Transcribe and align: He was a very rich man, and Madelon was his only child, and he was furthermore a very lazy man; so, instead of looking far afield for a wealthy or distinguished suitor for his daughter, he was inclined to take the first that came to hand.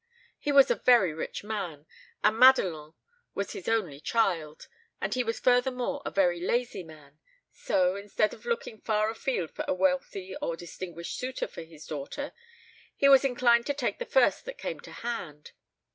He 0.39 0.51
was 0.51 0.71
a 0.71 0.75
very 0.83 1.13
rich 1.13 1.43
man, 1.43 1.85
and 2.23 2.35
Madelon 2.39 2.95
was 3.35 3.51
his 3.51 3.67
only 3.67 3.99
child, 3.99 4.67
and 4.99 5.13
he 5.13 5.23
was 5.23 5.39
furthermore 5.39 6.01
a 6.03 6.09
very 6.09 6.39
lazy 6.41 6.81
man; 6.81 7.19
so, 7.51 7.95
instead 7.95 8.33
of 8.33 8.43
looking 8.43 8.81
far 8.81 9.11
afield 9.11 9.51
for 9.51 9.63
a 9.67 9.75
wealthy 9.75 10.35
or 10.41 10.55
distinguished 10.57 11.19
suitor 11.19 11.47
for 11.47 11.61
his 11.61 11.85
daughter, 11.85 12.33
he 12.95 13.07
was 13.07 13.23
inclined 13.23 13.67
to 13.67 13.75
take 13.75 13.99
the 13.99 14.05
first 14.07 14.43
that 14.45 14.57
came 14.57 14.79
to 14.79 14.91
hand. 14.91 15.51